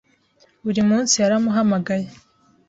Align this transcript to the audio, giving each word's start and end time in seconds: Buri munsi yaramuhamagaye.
Buri 0.63 0.81
munsi 0.89 1.13
yaramuhamagaye. 1.21 2.07